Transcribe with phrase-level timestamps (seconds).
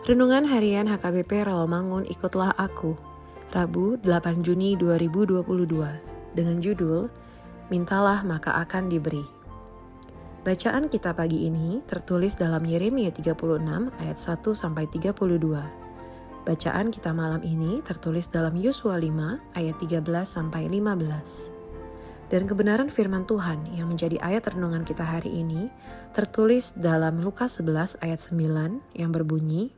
[0.00, 2.96] Renungan Harian HKBP Rawamangun Ikutlah Aku
[3.52, 5.44] Rabu 8 Juni 2022
[6.32, 7.12] dengan judul
[7.68, 9.20] Mintalah maka akan diberi
[10.40, 13.60] Bacaan kita pagi ini tertulis dalam Yeremia 36
[14.00, 16.48] ayat 1 sampai 32.
[16.48, 19.04] Bacaan kita malam ini tertulis dalam Yosua 5
[19.52, 22.32] ayat 13 sampai 15.
[22.32, 25.68] Dan kebenaran firman Tuhan yang menjadi ayat renungan kita hari ini
[26.16, 29.76] tertulis dalam Lukas 11 ayat 9 yang berbunyi,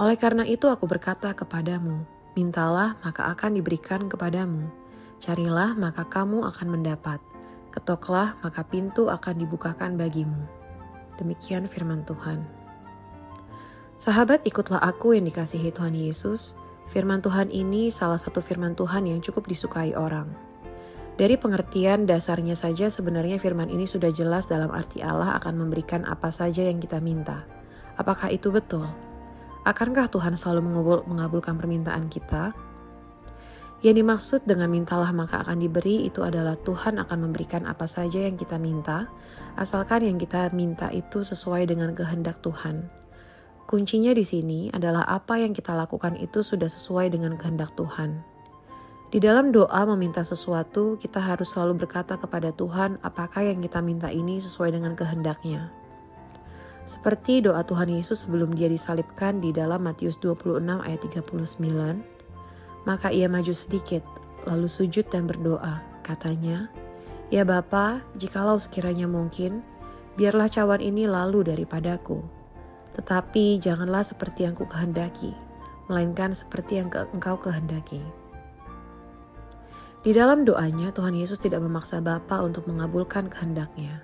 [0.00, 4.72] oleh karena itu aku berkata kepadamu, mintalah maka akan diberikan kepadamu,
[5.20, 7.20] carilah maka kamu akan mendapat,
[7.68, 10.48] ketoklah maka pintu akan dibukakan bagimu.
[11.20, 12.40] Demikian firman Tuhan.
[14.00, 16.56] Sahabat ikutlah aku yang dikasihi Tuhan Yesus,
[16.90, 20.26] firman Tuhan ini salah satu firman Tuhan yang cukup disukai orang.
[21.20, 26.32] Dari pengertian dasarnya saja sebenarnya firman ini sudah jelas dalam arti Allah akan memberikan apa
[26.32, 27.44] saja yang kita minta.
[28.00, 28.88] Apakah itu betul?
[29.62, 32.50] Akankah Tuhan selalu mengabul, mengabulkan permintaan kita?
[33.82, 38.34] Yang dimaksud dengan mintalah maka akan diberi itu adalah Tuhan akan memberikan apa saja yang
[38.34, 39.06] kita minta,
[39.54, 42.90] asalkan yang kita minta itu sesuai dengan kehendak Tuhan.
[43.66, 48.22] Kuncinya di sini adalah apa yang kita lakukan itu sudah sesuai dengan kehendak Tuhan.
[49.14, 54.10] Di dalam doa meminta sesuatu, kita harus selalu berkata kepada Tuhan apakah yang kita minta
[54.10, 55.81] ini sesuai dengan kehendaknya.
[56.82, 62.02] Seperti doa Tuhan Yesus sebelum dia disalibkan di dalam Matius 26 ayat 39,
[62.82, 64.02] maka ia maju sedikit,
[64.50, 65.82] lalu sujud dan berdoa.
[66.02, 66.66] Katanya,
[67.30, 69.62] Ya Bapa, jikalau sekiranya mungkin,
[70.18, 72.20] biarlah cawan ini lalu daripadaku.
[72.92, 75.32] Tetapi janganlah seperti yang ku kehendaki,
[75.86, 78.02] melainkan seperti yang ke engkau kehendaki.
[80.02, 84.02] Di dalam doanya, Tuhan Yesus tidak memaksa Bapa untuk mengabulkan kehendaknya.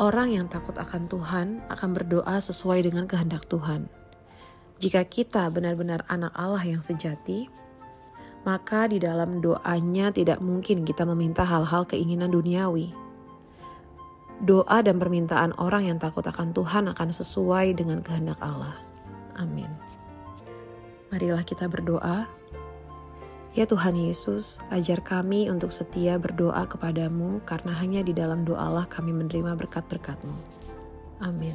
[0.00, 3.92] Orang yang takut akan Tuhan akan berdoa sesuai dengan kehendak Tuhan.
[4.80, 7.46] Jika kita benar-benar anak Allah yang sejati,
[8.42, 12.90] maka di dalam doanya tidak mungkin kita meminta hal-hal keinginan duniawi.
[14.42, 18.74] Doa dan permintaan orang yang takut akan Tuhan akan sesuai dengan kehendak Allah.
[19.38, 19.70] Amin.
[21.14, 22.26] Marilah kita berdoa.
[23.52, 29.12] Ya Tuhan Yesus, ajar kami untuk setia berdoa kepadamu karena hanya di dalam doalah kami
[29.12, 30.32] menerima berkat-berkatmu.
[31.20, 31.52] Amin.